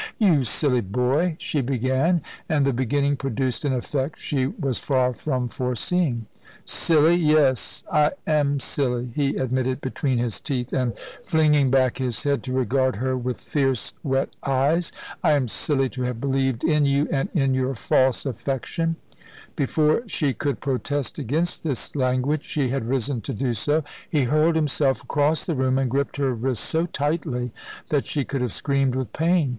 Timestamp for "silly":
0.45-0.81, 6.65-7.13, 8.59-9.11, 15.47-15.87